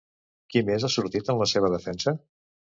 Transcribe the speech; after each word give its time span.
Qui 0.53 0.63
més 0.69 0.85
ha 0.87 0.91
sortit 0.95 1.31
en 1.35 1.39
la 1.43 1.51
seva 1.55 1.73
defensa? 1.77 2.19